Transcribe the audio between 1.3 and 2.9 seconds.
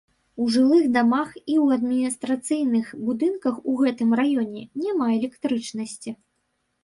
і ў адміністрацыйных